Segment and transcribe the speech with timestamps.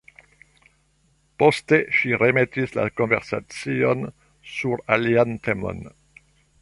[1.43, 4.03] Poste ŝi remetis la konversacion
[4.55, 5.89] sur alian temon.